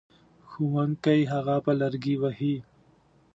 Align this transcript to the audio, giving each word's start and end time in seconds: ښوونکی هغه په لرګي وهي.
ښوونکی 0.49 1.21
هغه 1.33 1.55
په 1.65 1.71
لرګي 1.81 2.15
وهي. 2.21 2.55